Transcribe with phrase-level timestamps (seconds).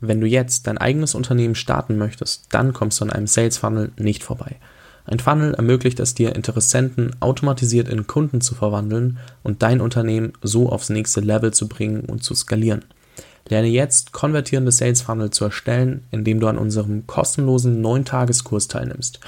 [0.00, 3.92] Wenn du jetzt dein eigenes Unternehmen starten möchtest, dann kommst du an einem Sales Funnel
[3.98, 4.56] nicht vorbei.
[5.04, 10.70] Ein Funnel ermöglicht es dir, Interessenten automatisiert in Kunden zu verwandeln und dein Unternehmen so
[10.70, 12.84] aufs nächste Level zu bringen und zu skalieren.
[13.48, 19.20] Lerne jetzt konvertierende Sales Funnel zu erstellen, indem du an unserem kostenlosen 9-Tageskurs teilnimmst.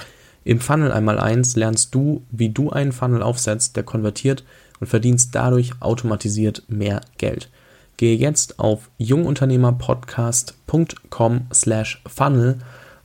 [0.45, 4.43] Im Funnel einmal eins lernst du, wie du einen Funnel aufsetzt, der konvertiert
[4.79, 7.49] und verdienst dadurch automatisiert mehr Geld.
[7.97, 12.57] Gehe jetzt auf jungunternehmerpodcast.com slash funnel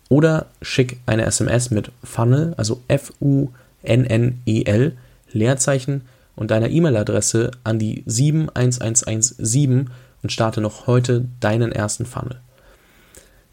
[0.08, 4.96] oder schick eine SMS mit Funnel, also F-U-N-N-E-L,
[5.32, 6.02] Leerzeichen
[6.34, 9.90] und deiner E-Mail-Adresse an die 71117
[10.22, 12.36] und starte noch heute deinen ersten Funnel.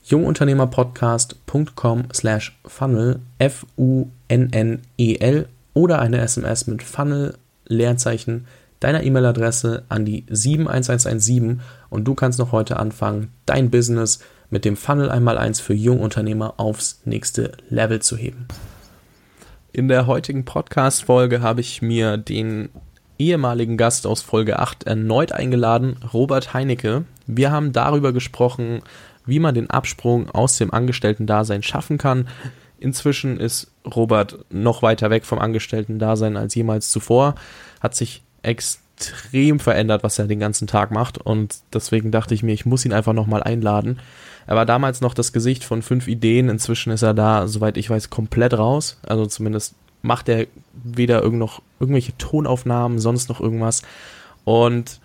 [0.04, 7.34] jungunternehmerpodcast.com slash funnel F-U-N-N-E-L oder eine SMS mit Funnel,
[7.66, 8.46] Leerzeichen,
[8.86, 14.20] deiner E-Mail-Adresse an die 71117 und du kannst noch heute anfangen, dein Business
[14.52, 18.48] mit dem Funnel einmal eins für Jungunternehmer aufs nächste Level zu heben.
[19.74, 22.70] In der heutigen Podcast-Folge habe ich mir den
[23.18, 27.06] ehemaligen Gast aus Folge 8 erneut eingeladen, Robert Heinecke.
[27.26, 28.84] Wir haben darüber gesprochen,
[29.26, 32.28] wie man den Absprung aus dem Angestellten-Dasein schaffen kann.
[32.78, 37.34] Inzwischen ist Robert noch weiter weg vom Angestellten-Dasein als jemals zuvor,
[37.82, 42.54] hat sich extrem verändert, was er den ganzen Tag macht und deswegen dachte ich mir,
[42.54, 44.00] ich muss ihn einfach nochmal einladen.
[44.48, 47.90] Er war damals noch das Gesicht von fünf Ideen, inzwischen ist er da, soweit ich
[47.90, 49.00] weiß, komplett raus.
[49.06, 53.82] Also zumindest macht er weder irgend noch irgendwelche Tonaufnahmen, sonst noch irgendwas.
[54.44, 55.00] Und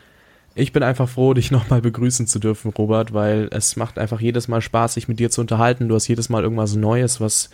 [0.54, 4.46] ich bin einfach froh, dich nochmal begrüßen zu dürfen, Robert, weil es macht einfach jedes
[4.46, 5.88] Mal Spaß, sich mit dir zu unterhalten.
[5.88, 7.50] Du hast jedes Mal irgendwas Neues, was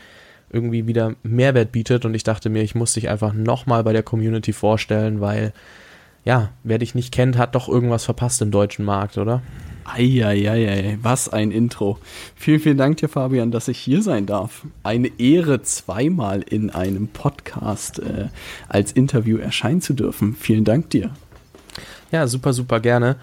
[0.50, 4.04] irgendwie wieder Mehrwert bietet und ich dachte mir, ich muss dich einfach nochmal bei der
[4.04, 5.52] Community vorstellen, weil
[6.26, 9.42] ja, wer dich nicht kennt, hat doch irgendwas verpasst im deutschen Markt, oder?
[9.84, 12.00] Eieiei, was ein Intro.
[12.34, 14.66] Vielen, vielen Dank dir, Fabian, dass ich hier sein darf.
[14.82, 18.26] Eine Ehre, zweimal in einem Podcast äh,
[18.68, 20.34] als Interview erscheinen zu dürfen.
[20.34, 21.10] Vielen Dank dir.
[22.10, 23.14] Ja, super, super gerne.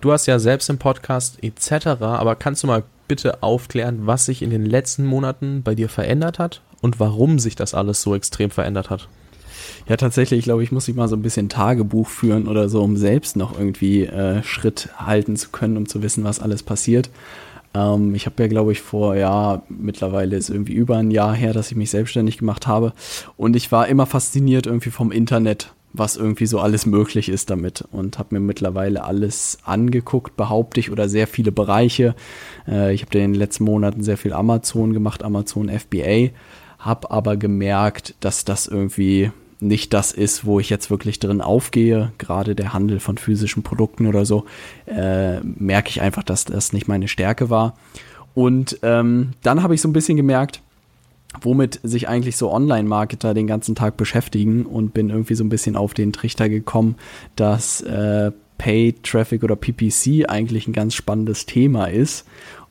[0.00, 4.40] Du hast ja selbst im Podcast etc., aber kannst du mal bitte aufklären, was sich
[4.40, 8.50] in den letzten Monaten bei dir verändert hat und warum sich das alles so extrem
[8.50, 9.08] verändert hat?
[9.88, 12.82] Ja, tatsächlich, ich glaube, ich muss ich mal so ein bisschen Tagebuch führen oder so,
[12.82, 17.10] um selbst noch irgendwie äh, Schritt halten zu können, um zu wissen, was alles passiert.
[17.74, 21.52] Ähm, ich habe ja, glaube ich, vor, ja, mittlerweile ist irgendwie über ein Jahr her,
[21.52, 22.92] dass ich mich selbstständig gemacht habe.
[23.36, 27.84] Und ich war immer fasziniert irgendwie vom Internet was irgendwie so alles möglich ist damit
[27.90, 32.14] und habe mir mittlerweile alles angeguckt, behaupte ich, oder sehr viele Bereiche.
[32.68, 36.30] Äh, ich habe in den letzten Monaten sehr viel Amazon gemacht, Amazon FBA,
[36.78, 39.30] habe aber gemerkt, dass das irgendwie
[39.60, 42.12] nicht das ist, wo ich jetzt wirklich drin aufgehe.
[42.18, 44.44] Gerade der Handel von physischen Produkten oder so,
[44.86, 47.74] äh, merke ich einfach, dass das nicht meine Stärke war.
[48.34, 50.60] Und ähm, dann habe ich so ein bisschen gemerkt,
[51.40, 55.76] womit sich eigentlich so Online-Marketer den ganzen Tag beschäftigen und bin irgendwie so ein bisschen
[55.76, 56.96] auf den Trichter gekommen,
[57.34, 62.24] dass äh, Paid Traffic oder PPC eigentlich ein ganz spannendes Thema ist.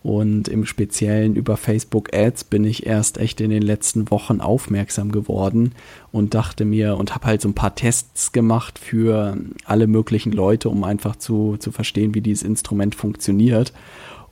[0.03, 5.11] Und im Speziellen über Facebook Ads bin ich erst echt in den letzten Wochen aufmerksam
[5.11, 5.73] geworden
[6.11, 9.35] und dachte mir und habe halt so ein paar Tests gemacht für
[9.65, 13.73] alle möglichen Leute, um einfach zu, zu verstehen, wie dieses Instrument funktioniert.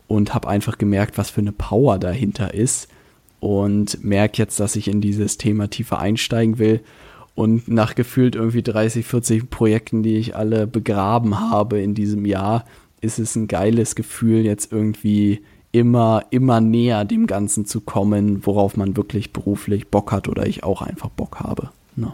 [0.08, 2.88] Und habe einfach gemerkt, was für eine Power dahinter ist
[3.44, 6.80] und merke jetzt, dass ich in dieses Thema tiefer einsteigen will.
[7.36, 12.66] Und nach gefühlt irgendwie 30, 40 Projekten, die ich alle begraben habe in diesem Jahr,
[13.02, 15.42] ist es ein geiles Gefühl, jetzt irgendwie
[15.72, 20.64] immer, immer näher dem Ganzen zu kommen, worauf man wirklich beruflich Bock hat oder ich
[20.64, 21.72] auch einfach Bock habe.
[21.96, 22.14] Ne?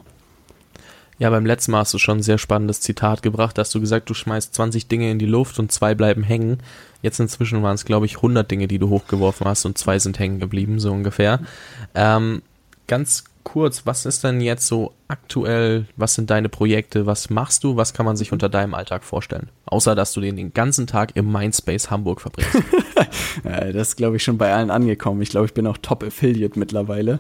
[1.20, 3.58] Ja, beim letzten Mal hast du schon ein sehr spannendes Zitat gebracht.
[3.58, 6.60] Da hast du gesagt, du schmeißt 20 Dinge in die Luft und zwei bleiben hängen.
[7.02, 10.18] Jetzt inzwischen waren es, glaube ich, 100 Dinge, die du hochgeworfen hast und zwei sind
[10.18, 11.42] hängen geblieben, so ungefähr.
[11.94, 12.42] Ähm,
[12.88, 15.88] ganz kurz, was ist denn jetzt so aktuell?
[15.96, 17.06] Was sind deine Projekte?
[17.06, 17.76] Was machst du?
[17.76, 19.50] Was kann man sich unter deinem Alltag vorstellen?
[19.66, 22.62] Außer, dass du den, den ganzen Tag im Mindspace Hamburg verbringst.
[23.44, 25.22] das ist, glaube ich, schon bei allen angekommen.
[25.22, 27.20] Ich glaube, ich bin auch Top-Affiliate mittlerweile.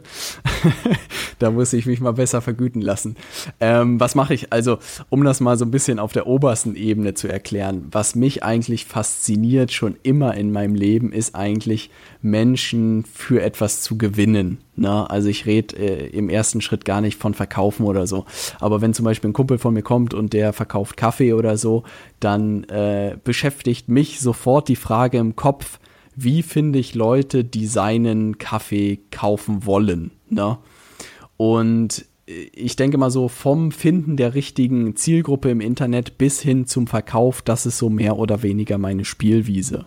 [1.39, 3.15] da muss ich mich mal besser vergüten lassen.
[3.59, 4.53] Ähm, was mache ich?
[4.53, 4.77] Also,
[5.09, 8.85] um das mal so ein bisschen auf der obersten Ebene zu erklären, was mich eigentlich
[8.85, 11.89] fasziniert schon immer in meinem Leben, ist eigentlich
[12.21, 14.57] Menschen für etwas zu gewinnen.
[14.75, 15.09] Ne?
[15.09, 18.25] Also ich rede äh, im ersten Schritt gar nicht von Verkaufen oder so.
[18.59, 21.83] Aber wenn zum Beispiel ein Kumpel von mir kommt und der verkauft Kaffee oder so,
[22.19, 25.79] dann äh, beschäftigt mich sofort die Frage im Kopf,
[26.15, 30.11] wie finde ich Leute, die seinen Kaffee kaufen wollen.
[30.29, 30.57] Ne?
[31.37, 36.65] Und äh, ich denke mal so vom Finden der richtigen Zielgruppe im Internet bis hin
[36.65, 39.85] zum Verkauf, das ist so mehr oder weniger meine Spielwiese.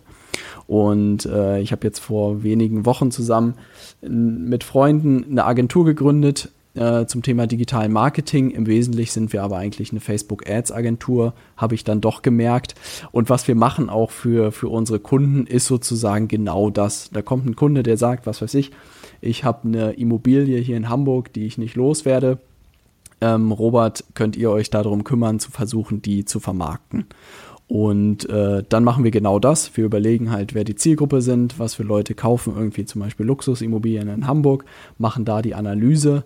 [0.67, 3.55] Und äh, ich habe jetzt vor wenigen Wochen zusammen
[4.01, 8.49] mit Freunden eine Agentur gegründet äh, zum Thema digitalen Marketing.
[8.49, 12.75] Im Wesentlichen sind wir aber eigentlich eine Facebook Ads Agentur, habe ich dann doch gemerkt.
[13.11, 17.09] Und was wir machen auch für, für unsere Kunden ist sozusagen genau das.
[17.11, 18.71] Da kommt ein Kunde, der sagt, was weiß ich,
[19.21, 22.39] ich habe eine Immobilie hier in Hamburg, die ich nicht loswerde.
[23.21, 27.05] Ähm, Robert, könnt ihr euch darum kümmern, zu versuchen, die zu vermarkten?
[27.73, 29.75] Und äh, dann machen wir genau das.
[29.75, 34.09] Wir überlegen halt, wer die Zielgruppe sind, was für Leute kaufen irgendwie zum Beispiel Luxusimmobilien
[34.09, 34.65] in Hamburg,
[34.99, 36.23] machen da die Analyse,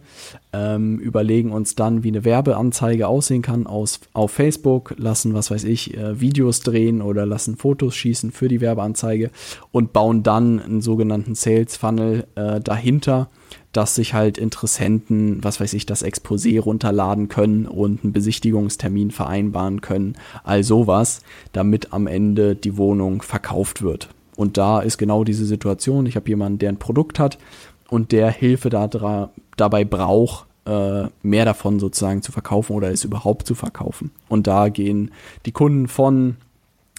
[0.51, 5.63] ähm, überlegen uns dann, wie eine Werbeanzeige aussehen kann aus, auf Facebook, lassen, was weiß
[5.63, 9.31] ich, äh, Videos drehen oder lassen Fotos schießen für die Werbeanzeige
[9.71, 13.29] und bauen dann einen sogenannten Sales Funnel äh, dahinter
[13.77, 19.81] dass sich halt Interessenten, was weiß ich, das Exposé runterladen können und einen Besichtigungstermin vereinbaren
[19.81, 21.21] können, all sowas,
[21.53, 24.09] damit am Ende die Wohnung verkauft wird.
[24.35, 26.07] Und da ist genau diese Situation.
[26.07, 27.37] Ich habe jemanden, der ein Produkt hat
[27.87, 33.45] und der Hilfe da, dabei braucht, äh, mehr davon sozusagen zu verkaufen oder es überhaupt
[33.45, 34.09] zu verkaufen.
[34.27, 35.11] Und da gehen
[35.45, 36.37] die Kunden von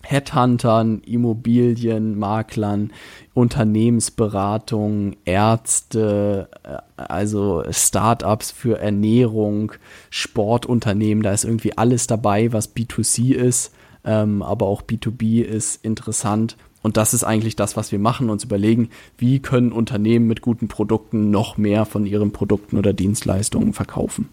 [0.03, 2.93] Headhuntern, Immobilienmaklern,
[3.35, 9.73] Unternehmensberatung, Ärzte, äh, also Startups für Ernährung,
[10.11, 13.73] Sportunternehmen, da ist irgendwie alles dabei, was B2C ist,
[14.05, 16.57] ähm, aber auch B2B ist interessant.
[16.81, 20.69] Und das ist eigentlich das, was wir machen, uns überlegen, wie können Unternehmen mit guten
[20.69, 24.29] Produkten noch mehr von ihren Produkten oder Dienstleistungen verkaufen.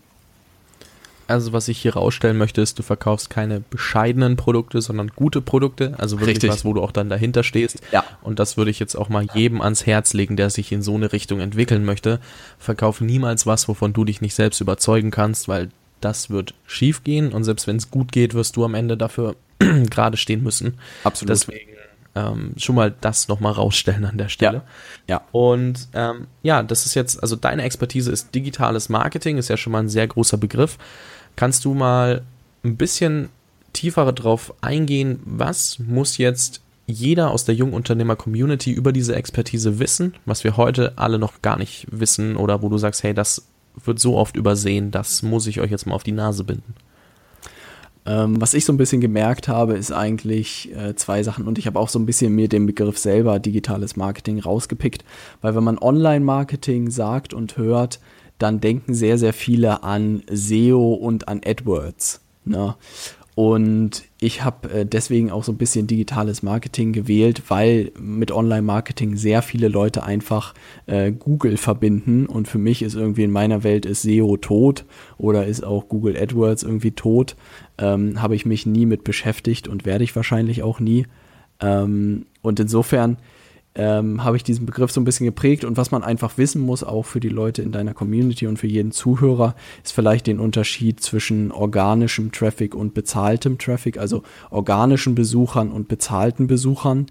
[1.27, 5.93] Also was ich hier rausstellen möchte, ist, du verkaufst keine bescheidenen Produkte, sondern gute Produkte.
[5.97, 6.51] Also wirklich Richtig.
[6.51, 7.81] was, wo du auch dann dahinter stehst.
[7.91, 8.03] Ja.
[8.21, 10.95] Und das würde ich jetzt auch mal jedem ans Herz legen, der sich in so
[10.95, 12.19] eine Richtung entwickeln möchte.
[12.59, 15.69] Verkauf niemals was, wovon du dich nicht selbst überzeugen kannst, weil
[16.01, 17.33] das wird schief gehen.
[17.33, 20.77] Und selbst wenn es gut geht, wirst du am Ende dafür gerade stehen müssen.
[21.03, 21.31] Absolut.
[21.31, 21.75] Deswegen
[22.15, 24.63] ähm, schon mal das nochmal rausstellen an der Stelle.
[25.07, 25.15] Ja.
[25.15, 25.21] ja.
[25.31, 29.73] Und ähm, ja, das ist jetzt, also deine Expertise ist digitales Marketing, ist ja schon
[29.73, 30.77] mal ein sehr großer Begriff.
[31.35, 32.23] Kannst du mal
[32.63, 33.29] ein bisschen
[33.73, 40.43] tiefer drauf eingehen, was muss jetzt jeder aus der Jungunternehmer-Community über diese Expertise wissen, was
[40.43, 43.47] wir heute alle noch gar nicht wissen oder wo du sagst, hey, das
[43.83, 46.75] wird so oft übersehen, das muss ich euch jetzt mal auf die Nase binden?
[48.05, 51.47] Ähm, was ich so ein bisschen gemerkt habe, ist eigentlich äh, zwei Sachen.
[51.47, 55.03] Und ich habe auch so ein bisschen mir den Begriff selber digitales Marketing rausgepickt,
[55.41, 57.99] weil wenn man Online-Marketing sagt und hört,
[58.37, 62.21] dann denken sehr, sehr viele an SEO und an AdWords.
[62.45, 62.75] Ne?
[63.35, 69.17] Und ich habe äh, deswegen auch so ein bisschen digitales Marketing gewählt, weil mit Online-Marketing
[69.17, 70.53] sehr viele Leute einfach
[70.85, 72.27] äh, Google verbinden.
[72.27, 74.85] Und für mich ist irgendwie in meiner Welt ist SEO tot
[75.17, 77.35] oder ist auch Google AdWords irgendwie tot.
[77.77, 81.05] Ähm, habe ich mich nie mit beschäftigt und werde ich wahrscheinlich auch nie.
[81.59, 83.17] Ähm, und insofern
[83.75, 85.65] ähm, habe ich diesen Begriff so ein bisschen geprägt.
[85.65, 88.67] Und was man einfach wissen muss, auch für die Leute in deiner Community und für
[88.67, 95.71] jeden Zuhörer, ist vielleicht den Unterschied zwischen organischem Traffic und bezahltem Traffic, also organischen Besuchern
[95.71, 97.07] und bezahlten Besuchern.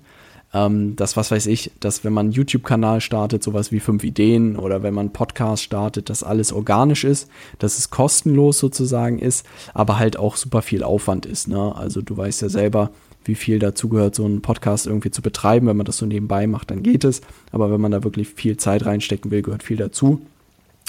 [0.55, 4.57] Ähm, das, was weiß ich, dass wenn man einen YouTube-Kanal startet, sowas wie fünf Ideen
[4.57, 7.29] oder wenn man einen Podcast startet, dass alles organisch ist,
[7.59, 9.45] dass es kostenlos sozusagen ist,
[9.75, 11.49] aber halt auch super viel Aufwand ist.
[11.49, 11.75] Ne?
[11.75, 12.91] Also du weißt ja selber,
[13.25, 15.67] wie viel dazu gehört, so einen Podcast irgendwie zu betreiben.
[15.67, 17.21] Wenn man das so nebenbei macht, dann geht es.
[17.53, 20.21] Aber wenn man da wirklich viel Zeit reinstecken will, gehört viel dazu.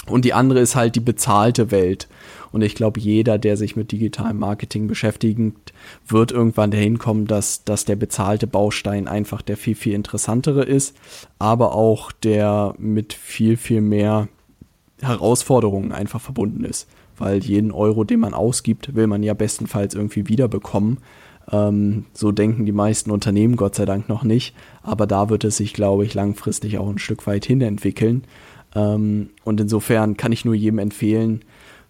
[0.06, 2.06] Und die andere ist halt die bezahlte Welt.
[2.52, 5.72] Und ich glaube, jeder, der sich mit digitalem Marketing beschäftigt,
[6.06, 10.96] wird irgendwann dahin kommen, dass, dass der bezahlte Baustein einfach der viel, viel interessantere ist,
[11.38, 14.28] aber auch der mit viel, viel mehr
[15.00, 16.88] Herausforderungen einfach verbunden ist.
[17.18, 20.98] Weil jeden Euro, den man ausgibt, will man ja bestenfalls irgendwie wiederbekommen.
[21.50, 24.54] Ähm, so denken die meisten Unternehmen Gott sei Dank noch nicht.
[24.82, 28.24] Aber da wird es sich, glaube ich, langfristig auch ein Stück weit hin entwickeln.
[28.74, 31.40] Ähm, und insofern kann ich nur jedem empfehlen,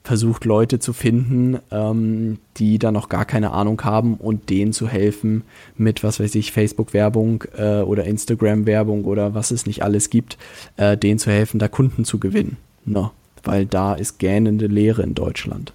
[0.06, 4.86] versucht Leute zu finden, ähm, die da noch gar keine Ahnung haben und denen zu
[4.86, 5.42] helfen
[5.76, 10.38] mit, was weiß ich, Facebook-Werbung äh, oder Instagram-Werbung oder was es nicht alles gibt,
[10.76, 12.56] äh, denen zu helfen, da Kunden zu gewinnen.
[12.84, 13.10] No,
[13.42, 15.72] weil da ist gähnende Leere in Deutschland.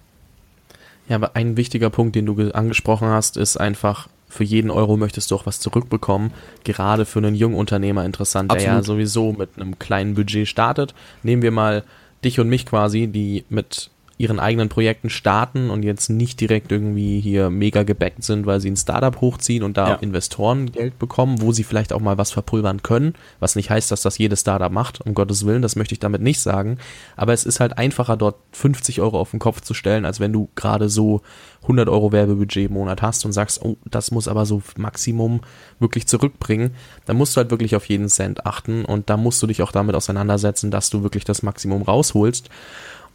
[1.11, 5.29] Ja, aber ein wichtiger Punkt, den du angesprochen hast, ist einfach, für jeden Euro möchtest
[5.29, 6.31] du auch was zurückbekommen.
[6.63, 8.65] Gerade für einen jungen Unternehmer interessant, Absolut.
[8.65, 10.93] der ja sowieso mit einem kleinen Budget startet.
[11.21, 11.83] Nehmen wir mal
[12.23, 13.91] dich und mich quasi, die mit
[14.21, 18.69] ihren eigenen Projekten starten und jetzt nicht direkt irgendwie hier mega gebackt sind, weil sie
[18.69, 19.95] ein Startup hochziehen und da ja.
[19.95, 24.03] Investoren Geld bekommen, wo sie vielleicht auch mal was verpulvern können, was nicht heißt, dass
[24.03, 26.77] das jedes Startup macht, um Gottes Willen, das möchte ich damit nicht sagen,
[27.15, 30.31] aber es ist halt einfacher dort 50 Euro auf den Kopf zu stellen, als wenn
[30.31, 31.21] du gerade so
[31.63, 35.41] 100 Euro Werbebudget im Monat hast und sagst, oh, das muss aber so Maximum
[35.79, 36.75] wirklich zurückbringen,
[37.05, 39.71] dann musst du halt wirklich auf jeden Cent achten und da musst du dich auch
[39.71, 42.49] damit auseinandersetzen, dass du wirklich das Maximum rausholst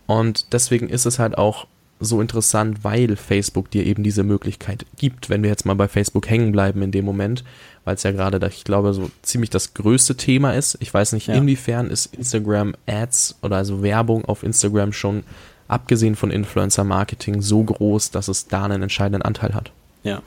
[0.07, 1.67] und deswegen ist es halt auch
[1.99, 6.29] so interessant, weil Facebook dir eben diese Möglichkeit gibt, wenn wir jetzt mal bei Facebook
[6.29, 7.43] hängen bleiben in dem Moment,
[7.85, 10.77] weil es ja gerade, ich glaube, so ziemlich das größte Thema ist.
[10.81, 11.35] Ich weiß nicht, ja.
[11.35, 15.23] inwiefern ist Instagram Ads oder also Werbung auf Instagram schon,
[15.69, 19.73] abgesehen von Influencer Marketing, so groß, dass es da einen entscheidenden Anteil hat.
[20.03, 20.23] Ja.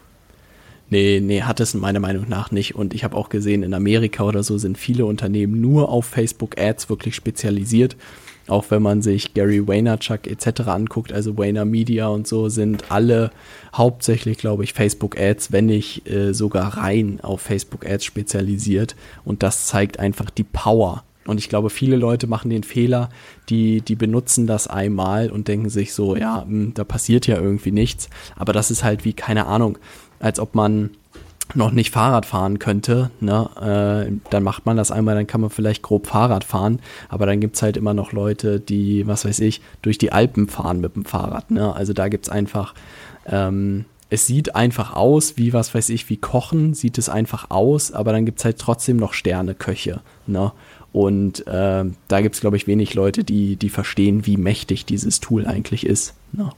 [0.90, 2.74] Nee, nee, hat es meiner Meinung nach nicht.
[2.76, 6.60] Und ich habe auch gesehen, in Amerika oder so sind viele Unternehmen nur auf Facebook
[6.60, 7.96] Ads wirklich spezialisiert.
[8.50, 10.62] Auch wenn man sich Gary Vaynerchuk etc.
[10.62, 13.32] anguckt, also Vayner Media und so, sind alle
[13.76, 18.96] hauptsächlich, glaube ich, Facebook Ads, wenn nicht äh, sogar rein auf Facebook Ads spezialisiert.
[19.24, 21.04] Und das zeigt einfach die Power.
[21.28, 23.10] Und ich glaube, viele Leute machen den Fehler,
[23.50, 27.40] die, die benutzen das einmal und denken sich so, ja, mh, hm, da passiert ja
[27.40, 28.10] irgendwie nichts.
[28.36, 29.78] Aber das ist halt wie, keine Ahnung,
[30.20, 30.90] als ob man
[31.56, 33.50] noch nicht Fahrrad fahren könnte, ne,
[34.10, 36.80] äh, dann macht man das einmal, dann kann man vielleicht grob Fahrrad fahren,
[37.10, 40.48] aber dann gibt es halt immer noch Leute, die, was weiß ich, durch die Alpen
[40.48, 41.52] fahren mit dem Fahrrad.
[41.52, 41.74] Ne?
[41.74, 42.74] Also da gibt es einfach,
[43.26, 47.92] ähm, es sieht einfach aus, wie, was weiß ich, wie Kochen, sieht es einfach aus,
[47.92, 50.02] aber dann gibt es halt trotzdem noch Sterneköche.
[50.28, 50.52] Ne?
[50.92, 55.20] Und äh, da gibt es, glaube ich, wenig Leute, die, die verstehen, wie mächtig dieses
[55.20, 56.16] Tool eigentlich ist.
[56.32, 56.50] Ne?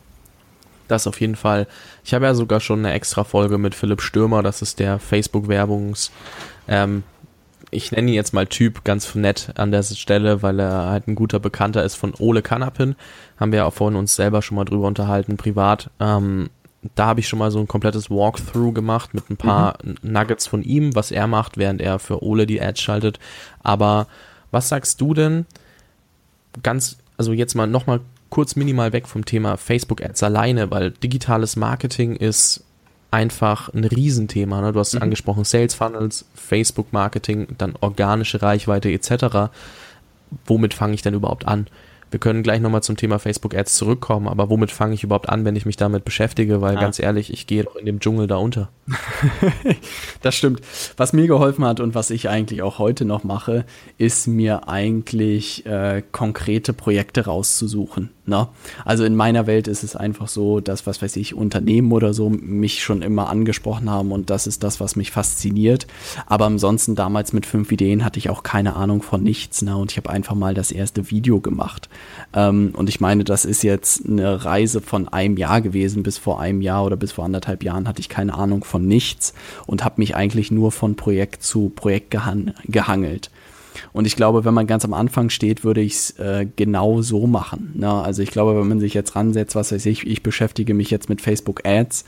[0.91, 1.67] Das auf jeden Fall.
[2.03, 6.11] Ich habe ja sogar schon eine extra Folge mit Philipp Stürmer, das ist der Facebook-Werbungs,
[6.67, 7.03] ähm,
[7.69, 11.15] ich nenne ihn jetzt mal Typ ganz nett an der Stelle, weil er halt ein
[11.15, 12.97] guter Bekannter ist von Ole Kanapin.
[13.39, 15.89] Haben wir ja auch vorhin uns selber schon mal drüber unterhalten, privat.
[16.01, 16.49] Ähm,
[16.95, 19.95] da habe ich schon mal so ein komplettes Walkthrough gemacht mit ein paar mhm.
[20.01, 23.19] Nuggets von ihm, was er macht, während er für Ole die Ads schaltet.
[23.63, 24.07] Aber
[24.51, 25.45] was sagst du denn?
[26.61, 32.15] Ganz, also jetzt mal nochmal kurz minimal weg vom Thema Facebook-Ads alleine, weil digitales Marketing
[32.15, 32.63] ist
[33.11, 34.61] einfach ein Riesenthema.
[34.61, 34.71] Ne?
[34.71, 35.03] Du hast mhm.
[35.03, 39.51] angesprochen Sales Funnels, Facebook-Marketing, dann organische Reichweite etc.
[40.45, 41.67] Womit fange ich denn überhaupt an?
[42.11, 45.45] Wir können gleich nochmal zum Thema Facebook Ads zurückkommen, aber womit fange ich überhaupt an,
[45.45, 46.59] wenn ich mich damit beschäftige?
[46.59, 46.81] Weil ah.
[46.81, 48.67] ganz ehrlich, ich gehe doch in dem Dschungel da unter.
[50.21, 50.59] das stimmt.
[50.97, 53.65] Was mir geholfen hat und was ich eigentlich auch heute noch mache,
[53.97, 58.09] ist mir eigentlich äh, konkrete Projekte rauszusuchen.
[58.25, 58.47] Ne?
[58.85, 62.29] Also in meiner Welt ist es einfach so, dass, was weiß ich, Unternehmen oder so
[62.29, 65.87] mich schon immer angesprochen haben und das ist das, was mich fasziniert.
[66.27, 69.63] Aber ansonsten damals mit fünf Ideen hatte ich auch keine Ahnung von nichts.
[69.63, 69.75] Ne?
[69.75, 71.89] Und ich habe einfach mal das erste Video gemacht.
[72.33, 76.03] Ähm, und ich meine, das ist jetzt eine Reise von einem Jahr gewesen.
[76.03, 79.33] Bis vor einem Jahr oder bis vor anderthalb Jahren hatte ich keine Ahnung von nichts
[79.65, 83.31] und habe mich eigentlich nur von Projekt zu Projekt gehan gehangelt.
[83.93, 87.27] Und ich glaube, wenn man ganz am Anfang steht, würde ich es äh, genau so
[87.27, 87.73] machen.
[87.75, 87.91] Ne?
[87.91, 91.09] Also ich glaube, wenn man sich jetzt ransetzt, was weiß ich, ich beschäftige mich jetzt
[91.09, 92.05] mit Facebook Ads,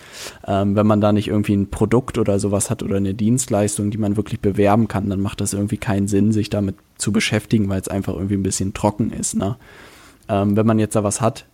[0.47, 3.97] ähm, wenn man da nicht irgendwie ein Produkt oder sowas hat oder eine Dienstleistung, die
[3.97, 7.81] man wirklich bewerben kann, dann macht das irgendwie keinen Sinn, sich damit zu beschäftigen, weil
[7.81, 9.35] es einfach irgendwie ein bisschen trocken ist.
[9.35, 9.57] Ne?
[10.29, 11.45] Ähm, wenn man jetzt da was hat,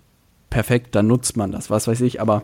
[0.50, 2.44] perfekt, dann nutzt man das, was weiß ich, aber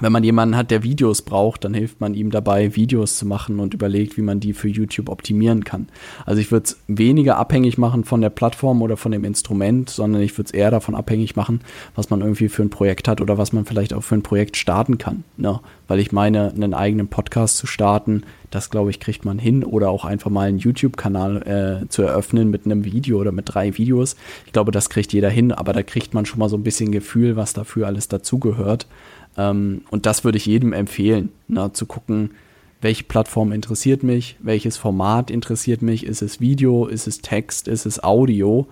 [0.00, 3.60] wenn man jemanden hat, der Videos braucht, dann hilft man ihm dabei, Videos zu machen
[3.60, 5.88] und überlegt, wie man die für YouTube optimieren kann.
[6.24, 10.22] Also ich würde es weniger abhängig machen von der Plattform oder von dem Instrument, sondern
[10.22, 11.60] ich würde es eher davon abhängig machen,
[11.94, 14.56] was man irgendwie für ein Projekt hat oder was man vielleicht auch für ein Projekt
[14.56, 15.24] starten kann.
[15.36, 15.60] Ne?
[15.88, 19.90] Weil ich meine, einen eigenen Podcast zu starten, das glaube ich, kriegt man hin oder
[19.90, 24.16] auch einfach mal einen YouTube-Kanal äh, zu eröffnen mit einem Video oder mit drei Videos.
[24.46, 26.92] Ich glaube, das kriegt jeder hin, aber da kriegt man schon mal so ein bisschen
[26.92, 28.86] Gefühl, was dafür alles dazugehört.
[29.36, 32.30] Ähm, und das würde ich jedem empfehlen, na, ne, zu gucken,
[32.80, 37.86] welche Plattform interessiert mich, welches Format interessiert mich, ist es Video, ist es Text, ist
[37.86, 38.66] es Audio.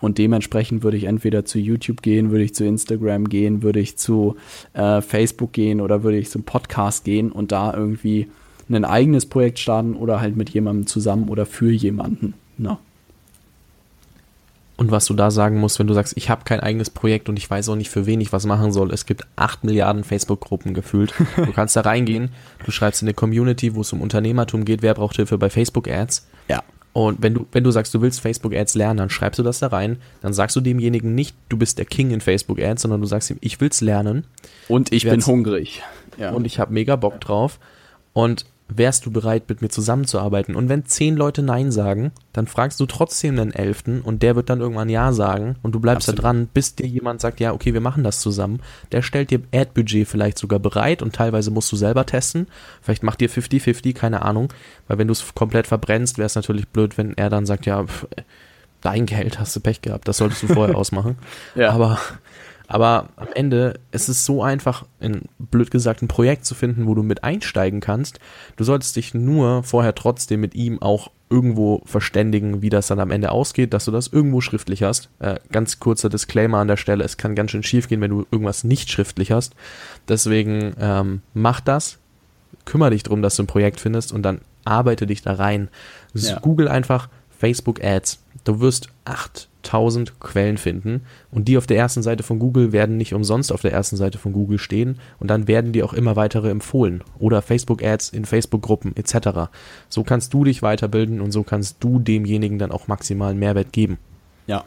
[0.00, 3.96] Und dementsprechend würde ich entweder zu YouTube gehen, würde ich zu Instagram gehen, würde ich
[3.96, 4.34] zu
[4.72, 8.26] äh, Facebook gehen oder würde ich zum Podcast gehen und da irgendwie
[8.68, 12.34] ein eigenes Projekt starten oder halt mit jemandem zusammen oder für jemanden.
[12.58, 12.80] Na.
[14.76, 17.36] Und was du da sagen musst, wenn du sagst, ich habe kein eigenes Projekt und
[17.36, 18.92] ich weiß auch nicht, für wen ich was machen soll.
[18.92, 21.14] Es gibt acht Milliarden Facebook-Gruppen gefühlt.
[21.36, 22.30] Du kannst da reingehen,
[22.64, 26.26] du schreibst in eine Community, wo es um Unternehmertum geht, wer braucht Hilfe bei Facebook-Ads.
[26.48, 26.62] Ja.
[26.94, 29.68] Und wenn du, wenn du sagst, du willst Facebook-Ads lernen, dann schreibst du das da
[29.68, 29.98] rein.
[30.20, 33.38] Dann sagst du demjenigen nicht, du bist der King in Facebook-Ads, sondern du sagst ihm,
[33.40, 34.24] ich will's lernen.
[34.68, 35.82] Und ich bin hungrig.
[36.18, 36.32] Ja.
[36.32, 37.58] Und ich habe mega Bock drauf.
[38.12, 40.54] Und wärst du bereit, mit mir zusammenzuarbeiten?
[40.54, 44.50] Und wenn zehn Leute Nein sagen, dann fragst du trotzdem den Elften und der wird
[44.50, 46.18] dann irgendwann Ja sagen und du bleibst Absolut.
[46.18, 48.60] da dran, bis dir jemand sagt, ja, okay, wir machen das zusammen.
[48.92, 52.46] Der stellt dir Ad-Budget vielleicht sogar bereit und teilweise musst du selber testen.
[52.80, 54.52] Vielleicht macht dir 50-50, keine Ahnung.
[54.88, 57.84] Weil wenn du es komplett verbrennst, wäre es natürlich blöd, wenn er dann sagt, ja,
[57.84, 58.06] pff,
[58.80, 61.16] dein Geld hast du Pech gehabt, das solltest du vorher ausmachen.
[61.54, 61.70] Ja.
[61.70, 61.98] Aber
[62.68, 66.94] aber am Ende ist es so einfach, in blöd gesagt, ein Projekt zu finden, wo
[66.94, 68.18] du mit einsteigen kannst.
[68.56, 73.10] Du solltest dich nur vorher trotzdem mit ihm auch irgendwo verständigen, wie das dann am
[73.10, 75.08] Ende ausgeht, dass du das irgendwo schriftlich hast.
[75.18, 78.26] Äh, ganz kurzer Disclaimer an der Stelle, es kann ganz schön schief gehen, wenn du
[78.30, 79.54] irgendwas nicht schriftlich hast.
[80.08, 81.98] Deswegen ähm, mach das,
[82.66, 85.68] kümmere dich darum, dass du ein Projekt findest und dann arbeite dich da rein.
[86.14, 86.38] Ja.
[86.38, 88.21] Google einfach Facebook Ads.
[88.44, 93.14] Du wirst 8000 Quellen finden und die auf der ersten Seite von Google werden nicht
[93.14, 96.50] umsonst auf der ersten Seite von Google stehen und dann werden dir auch immer weitere
[96.50, 99.50] empfohlen oder Facebook Ads in Facebook Gruppen etc.
[99.88, 103.98] So kannst du dich weiterbilden und so kannst du demjenigen dann auch maximalen Mehrwert geben.
[104.46, 104.64] Ja,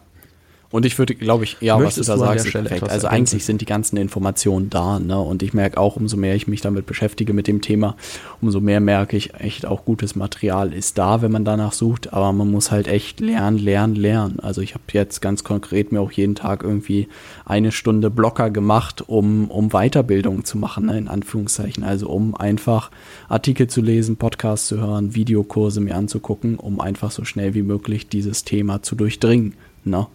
[0.75, 2.89] und ich würde, glaube ich, ja, Möchtest was du da sagst, ist perfekt.
[2.89, 5.17] Also eigentlich sind die ganzen Informationen da, ne?
[5.17, 7.95] Und ich merke auch, umso mehr ich mich damit beschäftige mit dem Thema,
[8.41, 12.33] umso mehr merke ich, echt auch gutes Material ist da, wenn man danach sucht, aber
[12.33, 14.41] man muss halt echt lernen, lernen, lernen.
[14.41, 17.07] Also ich habe jetzt ganz konkret mir auch jeden Tag irgendwie
[17.45, 20.97] eine Stunde Blocker gemacht, um, um Weiterbildung zu machen, ne?
[20.97, 21.85] in Anführungszeichen.
[21.85, 22.91] Also um einfach
[23.29, 28.09] Artikel zu lesen, Podcasts zu hören, Videokurse mir anzugucken, um einfach so schnell wie möglich
[28.09, 29.53] dieses Thema zu durchdringen.
[29.85, 30.07] Ne?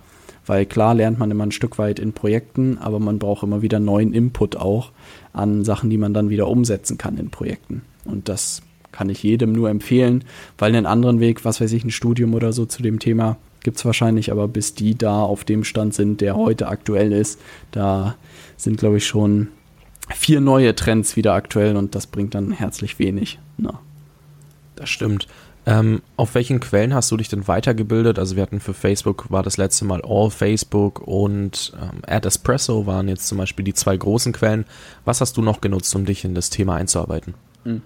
[0.51, 3.79] Weil klar lernt man immer ein Stück weit in Projekten, aber man braucht immer wieder
[3.79, 4.91] neuen Input auch
[5.33, 7.83] an Sachen, die man dann wieder umsetzen kann in Projekten.
[8.05, 10.25] Und das kann ich jedem nur empfehlen,
[10.59, 13.77] weil einen anderen Weg, was weiß ich, ein Studium oder so zu dem Thema gibt
[13.77, 17.41] es wahrscheinlich, aber bis die da auf dem Stand sind, der heute aktuell ist,
[17.71, 18.17] da
[18.57, 19.51] sind, glaube ich, schon
[20.13, 23.39] vier neue Trends wieder aktuell und das bringt dann herzlich wenig.
[23.57, 23.79] Na.
[24.75, 25.29] Das stimmt.
[25.67, 28.19] Ähm, auf welchen Quellen hast du dich denn weitergebildet?
[28.19, 32.87] Also wir hatten für Facebook war das letzte Mal All Facebook und ähm, Ad Espresso
[32.87, 34.65] waren jetzt zum Beispiel die zwei großen Quellen.
[35.05, 37.35] Was hast du noch genutzt, um dich in das Thema einzuarbeiten?
[37.65, 37.83] Mhm.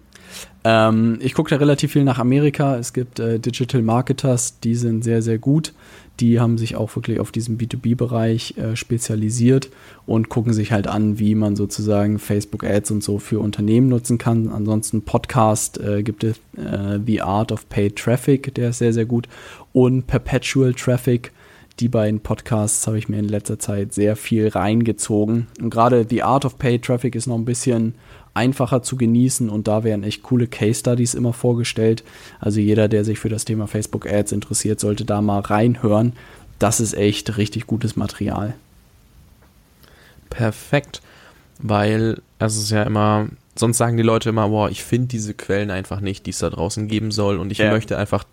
[0.65, 2.77] Ähm, ich gucke da relativ viel nach Amerika.
[2.77, 5.73] Es gibt äh, Digital Marketers, die sind sehr, sehr gut.
[6.21, 9.71] Die haben sich auch wirklich auf diesen B2B-Bereich äh, spezialisiert
[10.07, 14.49] und gucken sich halt an, wie man sozusagen Facebook-Ads und so für Unternehmen nutzen kann.
[14.49, 19.07] Ansonsten Podcast äh, gibt es äh, The Art of Paid Traffic, der ist sehr, sehr
[19.07, 19.29] gut.
[19.73, 21.33] Und Perpetual Traffic.
[21.81, 25.49] Die beiden Podcasts habe ich mir in letzter Zeit sehr viel reingezogen.
[25.61, 27.95] Und gerade The Art of Paid Traffic ist noch ein bisschen
[28.33, 32.05] einfacher zu genießen und da werden echt coole Case Studies immer vorgestellt.
[32.41, 36.13] Also jeder, der sich für das Thema Facebook Ads interessiert, sollte da mal reinhören.
[36.59, 38.55] Das ist echt richtig gutes Material.
[40.31, 41.01] Perfekt,
[41.59, 45.71] weil es ist ja immer, sonst sagen die Leute immer, boah, ich finde diese Quellen
[45.71, 47.71] einfach nicht, die es da draußen geben soll und ich ja.
[47.71, 48.25] möchte einfach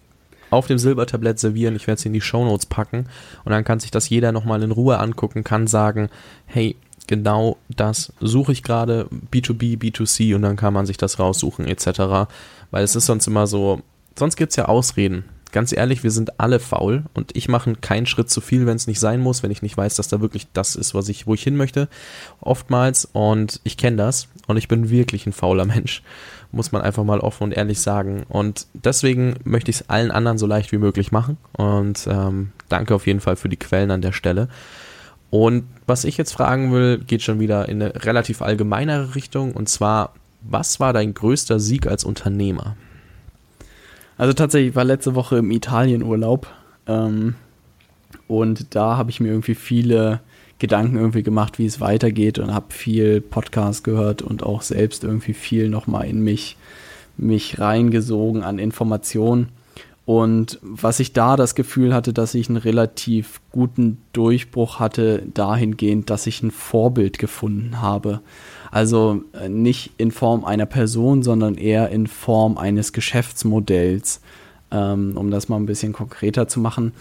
[0.51, 1.75] auf dem Silbertablett servieren.
[1.75, 3.07] Ich werde sie in die Shownotes packen
[3.43, 6.09] und dann kann sich das jeder nochmal in Ruhe angucken, kann sagen,
[6.45, 6.75] hey,
[7.07, 12.29] genau das suche ich gerade, B2B, B2C und dann kann man sich das raussuchen etc.
[12.69, 13.81] Weil es ist sonst immer so,
[14.17, 15.25] sonst gibt es ja Ausreden.
[15.51, 18.87] Ganz ehrlich, wir sind alle faul und ich mache keinen Schritt zu viel, wenn es
[18.87, 21.33] nicht sein muss, wenn ich nicht weiß, dass da wirklich das ist, was ich, wo
[21.33, 21.89] ich hin möchte.
[22.39, 26.03] Oftmals und ich kenne das und ich bin wirklich ein fauler Mensch,
[26.51, 28.23] muss man einfach mal offen und ehrlich sagen.
[28.29, 32.95] Und deswegen möchte ich es allen anderen so leicht wie möglich machen und ähm, danke
[32.95, 34.47] auf jeden Fall für die Quellen an der Stelle.
[35.29, 39.53] Und was ich jetzt fragen will, geht schon wieder in eine relativ allgemeinere Richtung.
[39.53, 42.75] Und zwar, was war dein größter Sieg als Unternehmer?
[44.17, 46.47] Also tatsächlich war letzte Woche im Italienurlaub.
[46.85, 47.35] Ähm,
[48.27, 50.19] und da habe ich mir irgendwie viele
[50.61, 55.33] Gedanken irgendwie gemacht, wie es weitergeht und habe viel Podcast gehört und auch selbst irgendwie
[55.33, 56.55] viel nochmal in mich,
[57.17, 59.49] mich reingesogen an Informationen.
[60.05, 66.09] Und was ich da das Gefühl hatte, dass ich einen relativ guten Durchbruch hatte, dahingehend,
[66.11, 68.21] dass ich ein Vorbild gefunden habe.
[68.69, 74.21] Also äh, nicht in Form einer Person, sondern eher in Form eines Geschäftsmodells,
[74.71, 76.93] ähm, um das mal ein bisschen konkreter zu machen.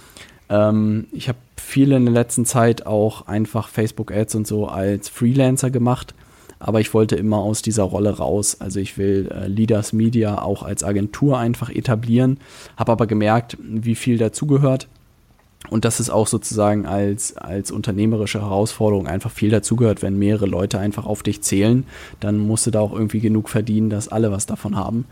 [0.50, 5.70] Ähm, ich habe viele in der letzten Zeit auch einfach Facebook-Ads und so als Freelancer
[5.70, 6.14] gemacht
[6.60, 8.60] aber ich wollte immer aus dieser Rolle raus.
[8.60, 12.38] Also ich will äh, Leaders Media auch als Agentur einfach etablieren,
[12.76, 14.86] habe aber gemerkt, wie viel dazugehört
[15.68, 20.00] und das ist auch sozusagen als, als unternehmerische Herausforderung einfach viel dazugehört.
[20.00, 21.84] Wenn mehrere Leute einfach auf dich zählen,
[22.18, 25.04] dann musst du da auch irgendwie genug verdienen, dass alle was davon haben.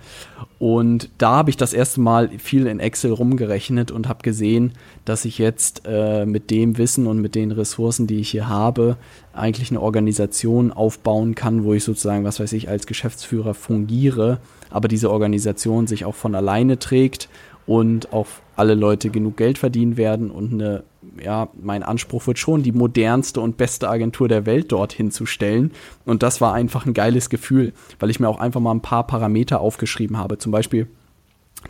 [0.58, 4.72] Und da habe ich das erste Mal viel in Excel rumgerechnet und habe gesehen,
[5.04, 8.96] dass ich jetzt äh, mit dem Wissen und mit den Ressourcen, die ich hier habe,
[9.34, 14.38] eigentlich eine Organisation aufbauen kann, wo ich sozusagen, was weiß ich, als Geschäftsführer fungiere,
[14.70, 17.28] aber diese Organisation sich auch von alleine trägt
[17.66, 18.26] und auch
[18.58, 20.84] alle Leute genug Geld verdienen werden und eine,
[21.22, 25.70] ja, mein Anspruch wird schon, die modernste und beste Agentur der Welt dorthin zu stellen.
[26.04, 29.06] Und das war einfach ein geiles Gefühl, weil ich mir auch einfach mal ein paar
[29.06, 30.38] Parameter aufgeschrieben habe.
[30.38, 30.88] Zum Beispiel,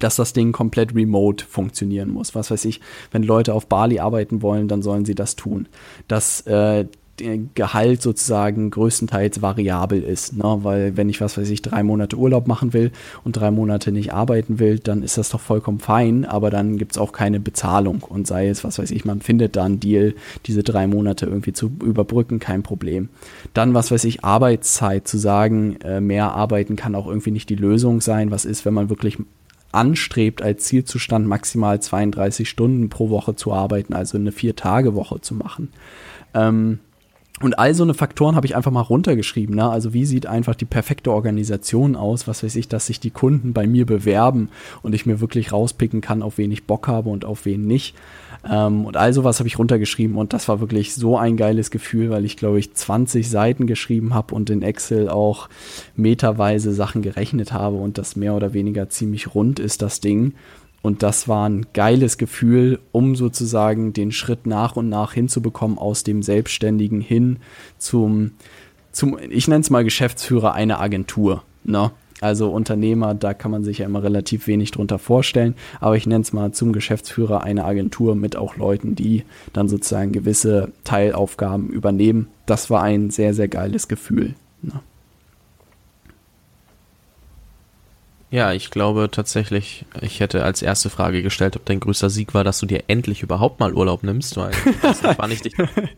[0.00, 2.34] dass das Ding komplett remote funktionieren muss.
[2.34, 5.68] Was weiß ich, wenn Leute auf Bali arbeiten wollen, dann sollen sie das tun.
[6.08, 6.86] Dass äh,
[7.54, 10.36] Gehalt sozusagen größtenteils variabel ist.
[10.36, 10.58] Ne?
[10.62, 12.92] Weil wenn ich, was weiß ich, drei Monate Urlaub machen will
[13.24, 16.92] und drei Monate nicht arbeiten will, dann ist das doch vollkommen fein, aber dann gibt
[16.92, 18.02] es auch keine Bezahlung.
[18.02, 20.14] Und sei es, was weiß ich, man findet da einen Deal,
[20.46, 23.08] diese drei Monate irgendwie zu überbrücken, kein Problem.
[23.54, 27.56] Dann, was weiß ich, Arbeitszeit zu sagen, äh, mehr arbeiten kann auch irgendwie nicht die
[27.56, 28.30] Lösung sein.
[28.30, 29.18] Was ist, wenn man wirklich
[29.72, 35.70] anstrebt, als Zielzustand maximal 32 Stunden pro Woche zu arbeiten, also eine Vier-Tage-Woche zu machen.
[36.34, 36.78] Ähm,
[37.40, 39.54] und all so eine Faktoren habe ich einfach mal runtergeschrieben.
[39.54, 39.68] Ne?
[39.68, 42.26] Also wie sieht einfach die perfekte Organisation aus?
[42.26, 44.48] Was weiß ich, dass sich die Kunden bei mir bewerben
[44.82, 47.94] und ich mir wirklich rauspicken kann, auf wen ich Bock habe und auf wen nicht.
[48.48, 52.10] Ähm, und all sowas habe ich runtergeschrieben und das war wirklich so ein geiles Gefühl,
[52.10, 55.48] weil ich glaube ich 20 Seiten geschrieben habe und in Excel auch
[55.96, 60.34] meterweise Sachen gerechnet habe und das mehr oder weniger ziemlich rund ist, das Ding.
[60.82, 66.04] Und das war ein geiles Gefühl, um sozusagen den Schritt nach und nach hinzubekommen aus
[66.04, 67.38] dem Selbstständigen hin
[67.78, 68.32] zum,
[68.92, 71.42] zum ich nenne es mal Geschäftsführer einer Agentur.
[71.64, 71.90] Ne?
[72.20, 76.22] Also Unternehmer, da kann man sich ja immer relativ wenig drunter vorstellen, aber ich nenne
[76.22, 82.28] es mal zum Geschäftsführer einer Agentur mit auch Leuten, die dann sozusagen gewisse Teilaufgaben übernehmen.
[82.46, 84.34] Das war ein sehr, sehr geiles Gefühl.
[84.62, 84.80] Ne?
[88.30, 92.44] Ja, ich glaube tatsächlich, ich hätte als erste Frage gestellt, ob dein größter Sieg war,
[92.44, 95.56] dass du dir endlich überhaupt mal Urlaub nimmst, weil das wann ich dich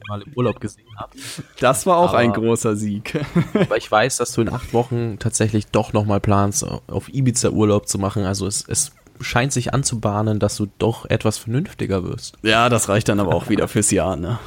[0.09, 1.11] mal im Urlaub gesehen habe.
[1.59, 3.21] Das war auch aber, ein großer Sieg.
[3.55, 7.89] aber ich weiß, dass du in acht Wochen tatsächlich doch nochmal planst, auf Ibiza Urlaub
[7.89, 8.25] zu machen.
[8.25, 12.37] Also es, es scheint sich anzubahnen, dass du doch etwas vernünftiger wirst.
[12.43, 14.39] Ja, das reicht dann aber auch wieder fürs Jahr, ne?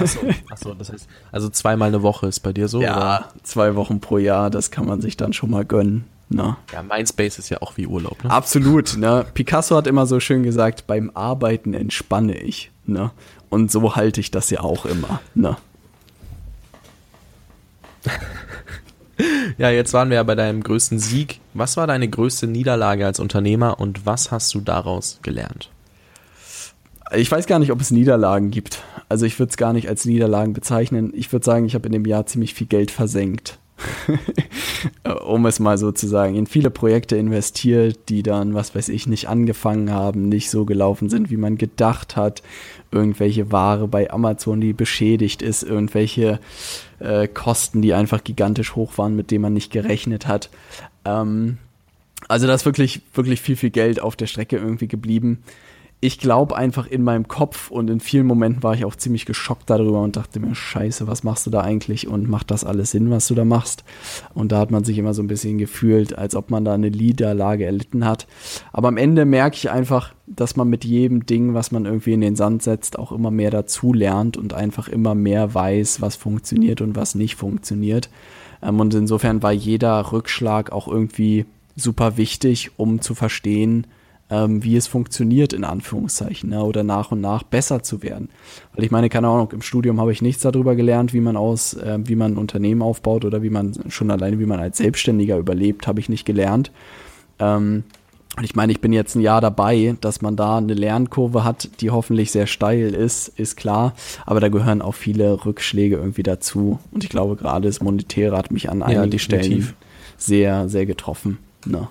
[0.00, 2.80] Achso, achso das heißt, also zweimal eine Woche ist bei dir so?
[2.80, 3.28] Ja, oder?
[3.42, 6.04] zwei Wochen pro Jahr, das kann man sich dann schon mal gönnen.
[6.30, 6.58] Na.
[6.72, 8.22] Ja, Mindspace ist ja auch wie Urlaub.
[8.22, 8.30] Ne?
[8.30, 8.96] Absolut.
[8.96, 9.24] Ne?
[9.32, 12.70] Picasso hat immer so schön gesagt, beim Arbeiten entspanne ich.
[12.86, 13.10] Ne?
[13.48, 15.20] Und so halte ich das ja auch immer.
[15.34, 15.56] Ne?
[19.58, 21.40] ja, jetzt waren wir ja bei deinem größten Sieg.
[21.54, 25.70] Was war deine größte Niederlage als Unternehmer und was hast du daraus gelernt?
[27.14, 28.82] Ich weiß gar nicht, ob es Niederlagen gibt.
[29.08, 31.12] Also ich würde es gar nicht als Niederlagen bezeichnen.
[31.14, 33.58] Ich würde sagen, ich habe in dem Jahr ziemlich viel Geld versenkt.
[35.24, 39.06] um es mal so zu sagen, in viele Projekte investiert, die dann, was weiß ich,
[39.06, 42.42] nicht angefangen haben, nicht so gelaufen sind, wie man gedacht hat.
[42.90, 46.40] Irgendwelche Ware bei Amazon, die beschädigt ist, irgendwelche
[47.00, 50.50] äh, Kosten, die einfach gigantisch hoch waren, mit denen man nicht gerechnet hat.
[51.04, 51.58] Ähm,
[52.26, 55.42] also da ist wirklich, wirklich viel, viel Geld auf der Strecke irgendwie geblieben
[56.00, 59.68] ich glaube einfach in meinem Kopf und in vielen Momenten war ich auch ziemlich geschockt
[59.68, 63.10] darüber und dachte mir, scheiße, was machst du da eigentlich und macht das alles Sinn,
[63.10, 63.82] was du da machst?
[64.32, 66.92] Und da hat man sich immer so ein bisschen gefühlt, als ob man da eine
[66.92, 68.28] Niederlage erlitten hat.
[68.72, 72.20] Aber am Ende merke ich einfach, dass man mit jedem Ding, was man irgendwie in
[72.20, 76.80] den Sand setzt, auch immer mehr dazu lernt und einfach immer mehr weiß, was funktioniert
[76.80, 78.08] und was nicht funktioniert.
[78.62, 83.86] Ähm, und insofern war jeder Rückschlag auch irgendwie super wichtig, um zu verstehen,
[84.30, 88.28] ähm, wie es funktioniert, in Anführungszeichen, ne, oder nach und nach besser zu werden.
[88.74, 91.74] Weil ich meine, keine Ahnung, im Studium habe ich nichts darüber gelernt, wie man aus,
[91.74, 95.38] äh, wie man ein Unternehmen aufbaut oder wie man schon alleine, wie man als Selbstständiger
[95.38, 96.70] überlebt, habe ich nicht gelernt.
[97.38, 97.84] Ähm,
[98.36, 101.80] und ich meine, ich bin jetzt ein Jahr dabei, dass man da eine Lernkurve hat,
[101.80, 103.94] die hoffentlich sehr steil ist, ist klar.
[104.26, 106.78] Aber da gehören auch viele Rückschläge irgendwie dazu.
[106.92, 109.74] Und ich glaube, gerade das Monetäre hat mich an einigen ja, Stellen
[110.16, 111.38] sehr, sehr getroffen.
[111.66, 111.88] Ne?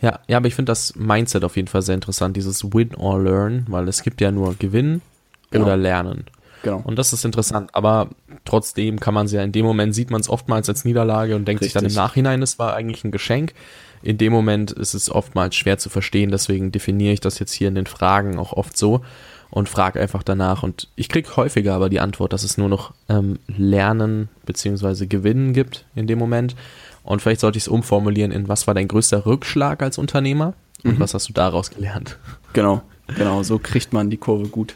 [0.00, 3.22] Ja, ja, aber ich finde das Mindset auf jeden Fall sehr interessant, dieses Win or
[3.22, 5.02] Learn, weil es gibt ja nur Gewinnen
[5.50, 5.66] genau.
[5.66, 6.24] oder Lernen.
[6.62, 6.82] Genau.
[6.84, 8.10] Und das ist interessant, aber
[8.44, 11.46] trotzdem kann man sie ja in dem Moment sieht man es oftmals als Niederlage und
[11.46, 11.72] denkt Richtig.
[11.72, 13.54] sich dann im Nachhinein, es war eigentlich ein Geschenk.
[14.02, 17.68] In dem Moment ist es oftmals schwer zu verstehen, deswegen definiere ich das jetzt hier
[17.68, 19.02] in den Fragen auch oft so
[19.50, 20.62] und frage einfach danach.
[20.62, 25.06] Und ich kriege häufiger aber die Antwort, dass es nur noch ähm, Lernen bzw.
[25.06, 26.56] Gewinnen gibt in dem Moment.
[27.02, 30.94] Und vielleicht sollte ich es umformulieren in, was war dein größter Rückschlag als Unternehmer und
[30.94, 31.00] mhm.
[31.00, 32.18] was hast du daraus gelernt?
[32.52, 32.82] Genau.
[33.16, 34.74] Genau, so kriegt man die Kurve gut.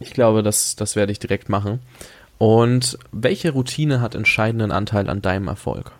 [0.00, 1.80] Ich glaube, das, das werde ich direkt machen.
[2.38, 5.92] Und welche Routine hat entscheidenden Anteil an deinem Erfolg?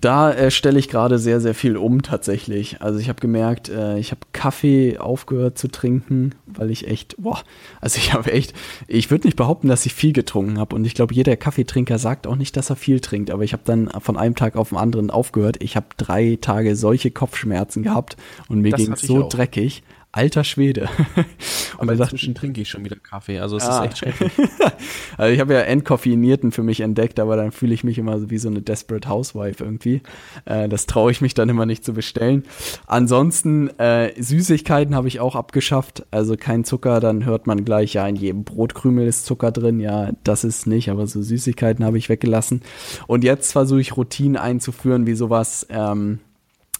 [0.00, 2.80] Da äh, stelle ich gerade sehr, sehr viel um tatsächlich.
[2.80, 7.42] Also ich habe gemerkt, äh, ich habe Kaffee aufgehört zu trinken, weil ich echt, boah,
[7.80, 8.54] also ich habe echt,
[8.86, 10.76] ich würde nicht behaupten, dass ich viel getrunken habe.
[10.76, 13.30] Und ich glaube, jeder Kaffeetrinker sagt auch nicht, dass er viel trinkt.
[13.30, 15.56] Aber ich habe dann von einem Tag auf den anderen aufgehört.
[15.60, 18.16] Ich habe drei Tage solche Kopfschmerzen gehabt
[18.48, 19.82] und mir ging es so dreckig.
[20.18, 20.88] Alter Schwede.
[21.78, 23.84] Und inzwischen trinke ich schon wieder Kaffee, also es ah.
[23.84, 24.32] ist echt schrecklich.
[25.16, 28.38] also ich habe ja Entkoffeinierten für mich entdeckt, aber dann fühle ich mich immer wie
[28.38, 30.02] so eine Desperate Housewife irgendwie.
[30.44, 32.42] Äh, das traue ich mich dann immer nicht zu bestellen.
[32.88, 38.08] Ansonsten äh, Süßigkeiten habe ich auch abgeschafft, also kein Zucker, dann hört man gleich, ja,
[38.08, 42.08] in jedem Brotkrümel ist Zucker drin, ja, das ist nicht, aber so Süßigkeiten habe ich
[42.08, 42.62] weggelassen.
[43.06, 46.18] Und jetzt versuche ich Routinen einzuführen, wie sowas, ähm,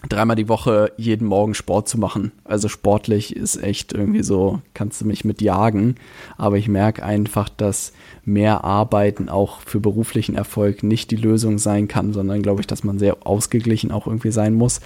[0.07, 2.31] dreimal die Woche jeden Morgen Sport zu machen.
[2.45, 5.97] Also sportlich ist echt irgendwie so, kannst du mich mit jagen.
[6.37, 7.93] Aber ich merke einfach, dass
[8.25, 12.85] mehr Arbeiten auch für beruflichen Erfolg nicht die Lösung sein kann, sondern glaube ich, dass
[12.85, 14.81] man sehr ausgeglichen auch irgendwie sein muss.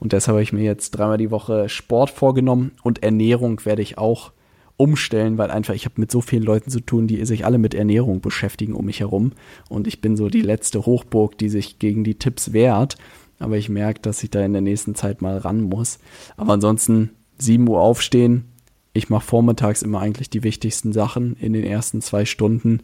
[0.00, 3.98] Und deshalb habe ich mir jetzt dreimal die Woche Sport vorgenommen und Ernährung werde ich
[3.98, 4.32] auch
[4.78, 7.74] umstellen, weil einfach ich habe mit so vielen Leuten zu tun, die sich alle mit
[7.74, 9.32] Ernährung beschäftigen um mich herum.
[9.68, 12.96] Und ich bin so die letzte Hochburg, die sich gegen die Tipps wehrt.
[13.38, 15.98] Aber ich merke, dass ich da in der nächsten Zeit mal ran muss.
[16.36, 18.46] Aber ansonsten 7 Uhr aufstehen.
[18.92, 22.80] Ich mache vormittags immer eigentlich die wichtigsten Sachen in den ersten zwei Stunden.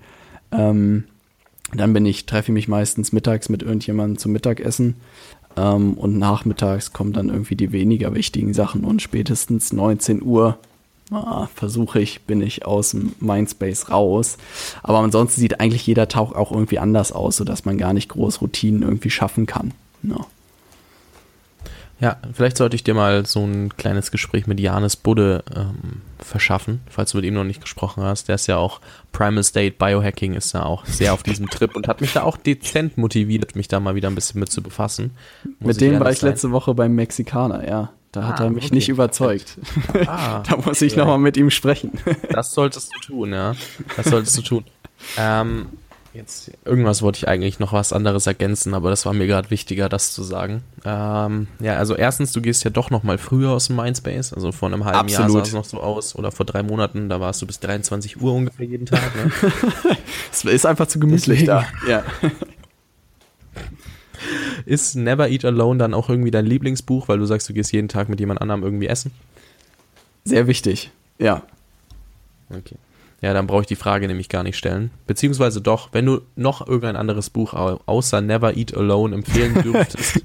[0.51, 1.05] Ähm,
[1.75, 4.97] dann bin ich, treffe ich mich meistens mittags mit irgendjemandem zum Mittagessen.
[5.57, 8.85] Ähm, und nachmittags kommen dann irgendwie die weniger wichtigen Sachen.
[8.85, 10.59] Und spätestens 19 Uhr
[11.11, 14.37] ah, versuche ich, bin ich aus dem Mindspace raus.
[14.83, 18.43] Aber ansonsten sieht eigentlich jeder Tauch auch irgendwie anders aus, sodass man gar nicht groß
[18.43, 19.73] Routinen irgendwie schaffen kann.
[20.03, 20.27] No.
[22.03, 26.81] Ja, vielleicht sollte ich dir mal so ein kleines Gespräch mit Janis Budde ähm, verschaffen,
[26.91, 28.27] falls du mit ihm noch nicht gesprochen hast.
[28.27, 28.81] Der ist ja auch
[29.13, 32.37] Primal State Biohacking, ist ja auch sehr auf diesem Trip und hat mich da auch
[32.37, 35.13] dezent motiviert, mich da mal wieder ein bisschen mit zu befassen.
[35.61, 36.31] Mit dem war ich sein.
[36.31, 37.91] letzte Woche beim Mexikaner, ja.
[38.11, 38.75] Da ah, hat er mich okay.
[38.75, 39.59] nicht überzeugt.
[40.09, 41.93] Ah, da muss ich nochmal mit ihm sprechen.
[42.31, 43.55] Das solltest du tun, ja.
[43.97, 44.65] Das solltest du tun.
[45.17, 45.67] Ähm,
[46.15, 49.89] Jetzt, irgendwas wollte ich eigentlich noch was anderes ergänzen, aber das war mir gerade wichtiger,
[49.89, 50.63] das zu sagen.
[50.85, 54.53] Ähm, ja, also erstens, du gehst ja doch noch mal früher aus dem Mindspace, also
[54.53, 55.31] vor einem halben Absolut.
[55.31, 58.21] Jahr sah es noch so aus oder vor drei Monaten, da warst du bis 23
[58.21, 59.01] Uhr ungefähr jeden Tag.
[59.17, 59.33] Ne?
[60.31, 61.65] es ist einfach zu gemütlich da.
[61.89, 62.05] Ja.
[64.67, 67.89] Ist Never Eat Alone dann auch irgendwie dein Lieblingsbuch, weil du sagst, du gehst jeden
[67.89, 69.11] Tag mit jemand anderem irgendwie essen?
[70.25, 71.43] Sehr wichtig, ja.
[72.49, 72.77] Okay.
[73.23, 74.91] Ja, dann brauche ich die Frage nämlich gar nicht stellen.
[75.07, 80.23] Beziehungsweise doch, wenn du noch irgendein anderes Buch außer Never Eat Alone empfehlen dürftest,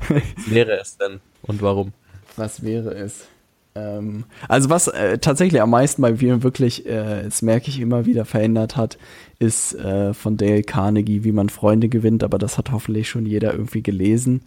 [0.50, 1.94] wäre es denn und warum?
[2.36, 3.28] Was wäre es?
[3.76, 8.08] Ähm, also was äh, tatsächlich am meisten bei mir wirklich, äh, das merke ich immer
[8.08, 8.98] wieder, verändert hat,
[9.38, 13.54] ist äh, von Dale Carnegie, wie man Freunde gewinnt, aber das hat hoffentlich schon jeder
[13.54, 14.42] irgendwie gelesen.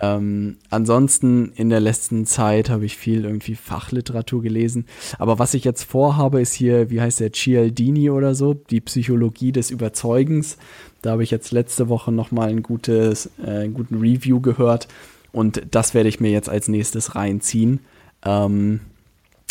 [0.00, 4.86] Ähm, ansonsten in der letzten Zeit habe ich viel irgendwie Fachliteratur gelesen.
[5.18, 9.52] Aber was ich jetzt vorhabe, ist hier, wie heißt der, Cialdini oder so, die Psychologie
[9.52, 10.56] des Überzeugens.
[11.02, 14.88] Da habe ich jetzt letzte Woche nochmal ein äh, einen guten Review gehört.
[15.32, 17.80] Und das werde ich mir jetzt als nächstes reinziehen.
[18.24, 18.80] Ähm,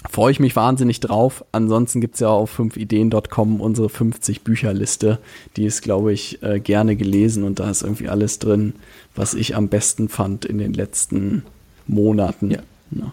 [0.07, 1.43] freue ich mich wahnsinnig drauf.
[1.51, 5.19] Ansonsten gibt es ja auf 5ideen.com unsere 50 Bücherliste.
[5.55, 8.73] Die ist, glaube ich, äh, gerne gelesen und da ist irgendwie alles drin,
[9.15, 11.43] was ich am besten fand in den letzten
[11.87, 12.51] Monaten.
[12.51, 12.59] Ja.
[12.91, 13.11] ja.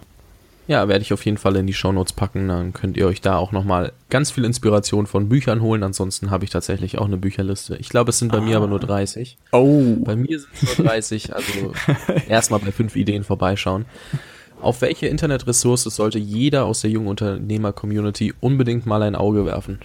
[0.68, 2.48] Ja, werde ich auf jeden Fall in die Shownotes packen.
[2.48, 5.84] Dann könnt ihr euch da auch nochmal ganz viel Inspiration von Büchern holen.
[5.84, 7.76] Ansonsten habe ich tatsächlich auch eine Bücherliste.
[7.76, 8.40] Ich glaube, es sind bei ah.
[8.40, 9.38] mir aber nur 30.
[9.52, 9.94] Oh.
[10.00, 11.34] Bei mir sind es nur 30.
[11.36, 11.72] Also
[12.28, 13.84] erstmal bei fünf Ideen vorbeischauen.
[14.60, 19.78] Auf welche Internetressource sollte jeder aus der jungen Unternehmer-Community unbedingt mal ein Auge werfen?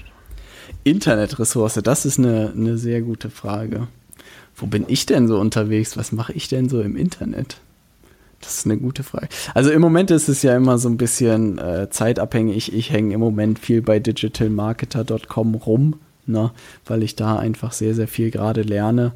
[0.84, 3.88] Internetressource, das ist eine, eine sehr gute Frage.
[4.56, 5.98] Wo bin ich denn so unterwegs?
[5.98, 7.58] Was mache ich denn so im Internet?
[8.40, 9.28] Das ist eine gute Frage.
[9.54, 12.74] Also im Moment ist es ja immer so ein bisschen äh, zeitabhängig.
[12.74, 16.52] Ich hänge im Moment viel bei digitalmarketer.com rum, ne,
[16.86, 19.14] weil ich da einfach sehr, sehr viel gerade lerne.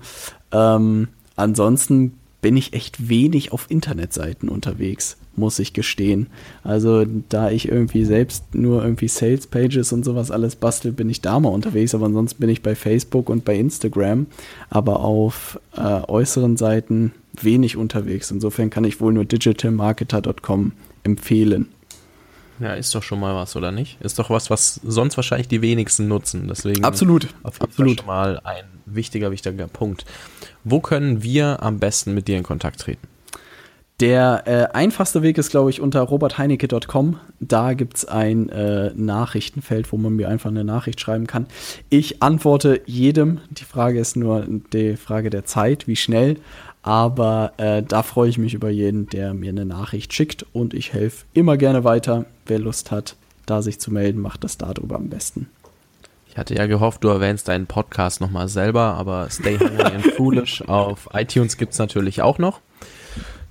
[0.51, 2.13] Ähm, ansonsten
[2.45, 6.27] bin ich echt wenig auf Internetseiten unterwegs muss ich gestehen.
[6.63, 11.21] Also da ich irgendwie selbst nur irgendwie Sales Pages und sowas alles bastel, bin ich
[11.21, 14.27] da mal unterwegs, aber ansonsten bin ich bei Facebook und bei Instagram,
[14.69, 18.29] aber auf äh, äußeren Seiten wenig unterwegs.
[18.29, 20.71] Insofern kann ich wohl nur digitalmarketer.com
[21.03, 21.67] empfehlen.
[22.59, 23.99] Ja, ist doch schon mal was, oder nicht?
[24.01, 26.47] Ist doch was, was sonst wahrscheinlich die wenigsten nutzen.
[26.47, 28.01] Deswegen absolut, auf jeden absolut.
[28.01, 30.05] Fall mal ein wichtiger, wichtiger Punkt.
[30.63, 33.07] Wo können wir am besten mit dir in Kontakt treten?
[34.01, 37.17] Der äh, einfachste Weg ist, glaube ich, unter robertheinecke.com.
[37.39, 41.47] Da gibt es ein äh, Nachrichtenfeld, wo man mir einfach eine Nachricht schreiben kann.
[41.89, 43.39] Ich antworte jedem.
[43.51, 46.37] Die Frage ist nur die Frage der Zeit, wie schnell.
[46.85, 50.45] Aber äh, da freue ich mich über jeden, der mir eine Nachricht schickt.
[50.53, 52.25] Und ich helfe immer gerne weiter.
[52.45, 53.15] Wer Lust hat,
[53.47, 55.49] da sich zu melden, macht das darüber am besten.
[56.29, 60.61] Ich hatte ja gehofft, du erwähnst deinen Podcast nochmal selber, aber Stay Hungry and Foolish
[60.67, 62.61] auf iTunes gibt es natürlich auch noch.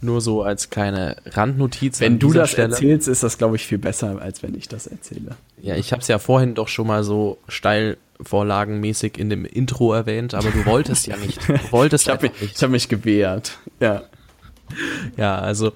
[0.01, 1.99] Nur so als kleine Randnotiz.
[1.99, 2.69] Wenn du das Stelle.
[2.69, 5.35] erzählst, ist das, glaube ich, viel besser, als wenn ich das erzähle.
[5.61, 9.93] Ja, ich habe es ja vorhin doch schon mal so steil vorlagenmäßig in dem Intro
[9.93, 11.49] erwähnt, aber du wolltest ja nicht.
[11.49, 13.59] Du wolltest ich habe mich, ich hab mich gewehrt.
[13.81, 14.03] Ja.
[15.17, 15.73] Ja, also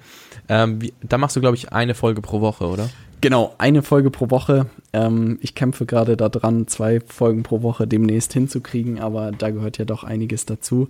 [0.47, 2.89] ähm, wie, da machst du, glaube ich, eine Folge pro Woche, oder?
[3.21, 4.67] Genau, eine Folge pro Woche.
[4.93, 9.85] Ähm, ich kämpfe gerade daran, zwei Folgen pro Woche demnächst hinzukriegen, aber da gehört ja
[9.85, 10.87] doch einiges dazu.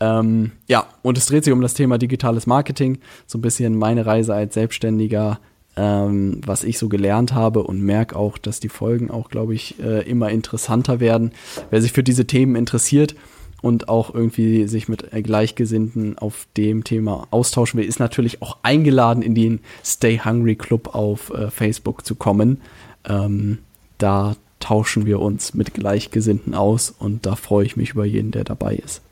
[0.00, 4.06] Ähm, ja, und es dreht sich um das Thema digitales Marketing, so ein bisschen meine
[4.06, 5.38] Reise als Selbstständiger,
[5.78, 9.80] ähm, was ich so gelernt habe und merke auch, dass die Folgen auch, glaube ich,
[9.80, 11.30] äh, immer interessanter werden.
[11.70, 13.14] Wer sich für diese Themen interessiert,
[13.60, 19.22] und auch irgendwie sich mit Gleichgesinnten auf dem Thema austauschen will, ist natürlich auch eingeladen,
[19.22, 22.60] in den Stay Hungry Club auf äh, Facebook zu kommen.
[23.04, 23.58] Ähm,
[23.98, 28.44] da tauschen wir uns mit Gleichgesinnten aus und da freue ich mich über jeden, der
[28.44, 29.02] dabei ist.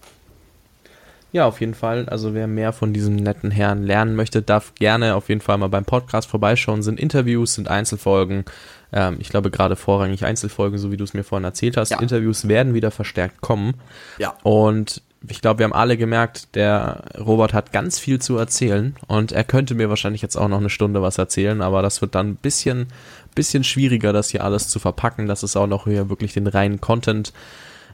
[1.37, 2.09] Ja, auf jeden Fall.
[2.09, 5.68] Also wer mehr von diesem netten Herrn lernen möchte, darf gerne auf jeden Fall mal
[5.68, 6.83] beim Podcast vorbeischauen.
[6.83, 8.46] Sind Interviews, sind Einzelfolgen.
[8.90, 11.90] Ähm, ich glaube gerade vorrangig Einzelfolgen, so wie du es mir vorhin erzählt hast.
[11.90, 12.01] Ja.
[12.01, 13.75] Interviews werden wieder verstärkt kommen.
[14.16, 14.33] Ja.
[14.44, 19.33] Und ich glaube, wir haben alle gemerkt, der Robert hat ganz viel zu erzählen und
[19.33, 22.31] er könnte mir wahrscheinlich jetzt auch noch eine Stunde was erzählen, aber das wird dann
[22.31, 22.87] ein bisschen,
[23.35, 25.27] bisschen schwieriger, das hier alles zu verpacken.
[25.27, 27.35] Das ist auch noch hier wirklich den reinen Content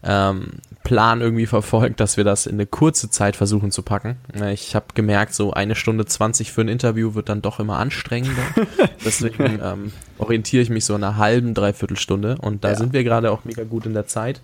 [0.05, 4.17] ähm, Plan irgendwie verfolgt, dass wir das in eine kurze Zeit versuchen zu packen.
[4.53, 8.43] Ich habe gemerkt, so eine Stunde 20 für ein Interview wird dann doch immer anstrengender.
[9.05, 12.77] Deswegen ähm, orientiere ich mich so in einer halben, dreiviertel Stunde und da ja.
[12.77, 14.41] sind wir gerade auch mega gut in der Zeit.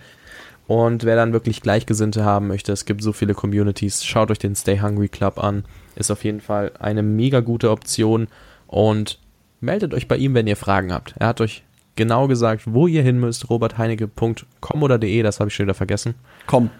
[0.68, 4.54] Und wer dann wirklich Gleichgesinnte haben möchte, es gibt so viele Communities, schaut euch den
[4.54, 5.64] Stay Hungry Club an.
[5.96, 8.28] Ist auf jeden Fall eine mega gute Option
[8.66, 9.18] und
[9.60, 11.14] meldet euch bei ihm, wenn ihr Fragen habt.
[11.18, 11.64] Er hat euch
[11.98, 13.50] genau gesagt, wo ihr hin müsst.
[13.50, 16.14] robertheinecke.com oder de, das habe ich schon wieder vergessen.
[16.46, 16.70] Komm.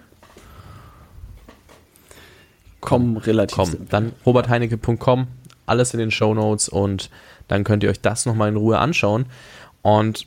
[2.80, 3.56] Komm, relativ.
[3.56, 3.86] Komm, simpel.
[3.90, 5.26] dann robertheinecke.com,
[5.66, 7.10] alles in den Show Notes und
[7.48, 9.26] dann könnt ihr euch das nochmal in Ruhe anschauen.
[9.82, 10.26] Und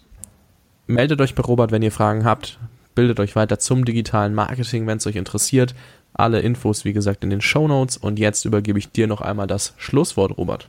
[0.87, 2.59] meldet euch bei Robert, wenn ihr Fragen habt.
[2.93, 5.73] Bildet euch weiter zum digitalen Marketing, wenn es euch interessiert.
[6.13, 7.95] Alle Infos, wie gesagt, in den Show Notes.
[7.95, 10.67] Und jetzt übergebe ich dir noch einmal das Schlusswort, Robert.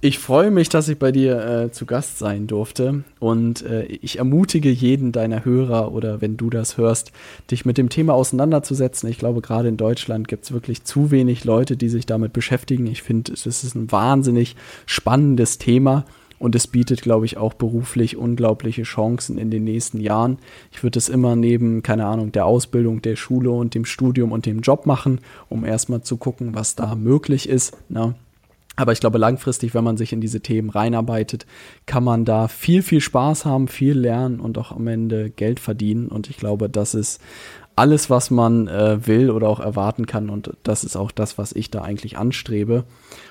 [0.00, 4.18] Ich freue mich, dass ich bei dir äh, zu Gast sein durfte und äh, ich
[4.18, 7.12] ermutige jeden deiner Hörer oder wenn du das hörst,
[7.50, 9.08] dich mit dem Thema auseinanderzusetzen.
[9.08, 12.86] Ich glaube, gerade in Deutschland gibt es wirklich zu wenig Leute, die sich damit beschäftigen.
[12.86, 16.04] Ich finde, es ist ein wahnsinnig spannendes Thema
[16.38, 20.38] und es bietet, glaube ich, auch beruflich unglaubliche Chancen in den nächsten Jahren.
[20.72, 24.46] Ich würde es immer neben, keine Ahnung, der Ausbildung, der Schule und dem Studium und
[24.46, 27.76] dem Job machen, um erstmal zu gucken, was da möglich ist.
[27.88, 28.14] Na?
[28.78, 31.46] Aber ich glaube, langfristig, wenn man sich in diese Themen reinarbeitet,
[31.86, 36.06] kann man da viel, viel Spaß haben, viel lernen und auch am Ende Geld verdienen.
[36.06, 37.20] Und ich glaube, das ist
[37.74, 40.30] alles, was man äh, will oder auch erwarten kann.
[40.30, 42.84] Und das ist auch das, was ich da eigentlich anstrebe.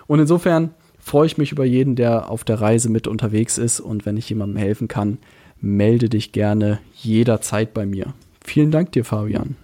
[0.06, 3.80] Und insofern freue ich mich über jeden, der auf der Reise mit unterwegs ist.
[3.80, 5.18] Und wenn ich jemandem helfen kann,
[5.62, 8.14] melde dich gerne jederzeit bei mir.
[8.44, 9.56] Vielen Dank dir, Fabian.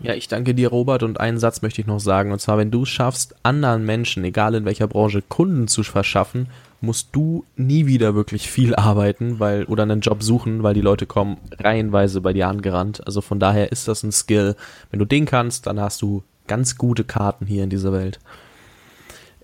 [0.00, 1.02] Ja, ich danke dir, Robert.
[1.02, 2.32] Und einen Satz möchte ich noch sagen.
[2.32, 6.48] Und zwar, wenn du es schaffst, anderen Menschen, egal in welcher Branche, Kunden zu verschaffen,
[6.80, 11.06] musst du nie wieder wirklich viel arbeiten, weil, oder einen Job suchen, weil die Leute
[11.06, 13.06] kommen reihenweise bei dir angerannt.
[13.06, 14.56] Also von daher ist das ein Skill.
[14.90, 18.20] Wenn du den kannst, dann hast du ganz gute Karten hier in dieser Welt.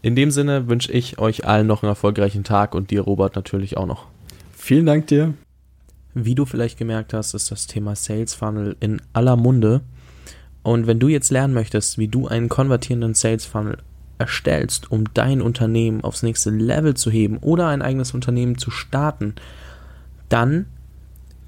[0.02, 3.76] In dem Sinne wünsche ich euch allen noch einen erfolgreichen Tag und dir, Robert, natürlich
[3.76, 4.06] auch noch.
[4.56, 5.34] Vielen Dank dir.
[6.14, 9.80] Wie du vielleicht gemerkt hast, ist das Thema Sales Funnel in aller Munde.
[10.62, 13.78] Und wenn du jetzt lernen möchtest, wie du einen konvertierenden Sales Funnel
[14.18, 19.34] erstellst, um dein Unternehmen aufs nächste Level zu heben oder ein eigenes Unternehmen zu starten,
[20.28, 20.66] dann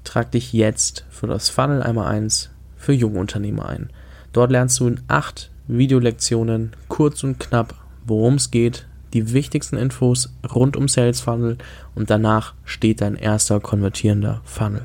[0.03, 3.89] trag dich jetzt für das Funnel einmal eins für junge Unternehmer ein.
[4.33, 7.75] Dort lernst du in acht Videolektionen kurz und knapp,
[8.05, 11.57] worum es geht, die wichtigsten Infos rund um Sales Funnel
[11.95, 14.83] und danach steht dein erster konvertierender Funnel.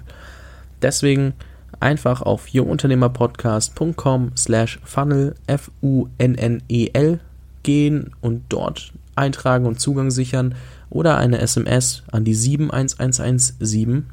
[0.81, 1.35] Deswegen
[1.81, 7.21] einfach auf jungunternehmerpodcast.com slash funnel, F-U-N-N-E-L
[7.63, 10.55] gehen und dort eintragen und Zugang sichern
[10.89, 14.07] oder eine SMS an die 71117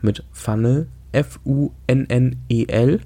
[0.00, 3.00] mit Funnel, F-U-N-N-E-L,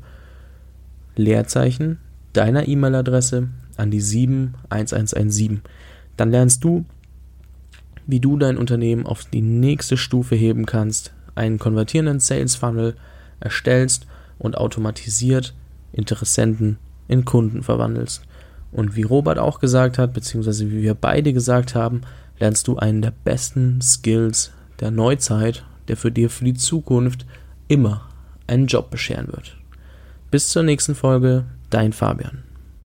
[1.16, 1.99] Leerzeichen,
[2.33, 5.62] deiner E-Mail-Adresse an die 71117.
[6.16, 6.85] Dann lernst du,
[8.07, 12.97] wie du dein Unternehmen auf die nächste Stufe heben kannst, einen konvertierenden Sales Funnel
[13.43, 14.07] erstellst
[14.38, 15.55] und automatisiert
[15.93, 16.78] Interessenten
[17.09, 18.22] in Kunden verwandelst.
[18.70, 22.03] Und wie Robert auch gesagt hat, beziehungsweise wie wir beide gesagt haben,
[22.38, 27.26] lernst du einen der besten Skills der Neuzeit, der für dir für die Zukunft
[27.68, 28.09] immer
[28.47, 29.57] einen Job bescheren wird.
[30.30, 32.43] Bis zur nächsten Folge, dein Fabian.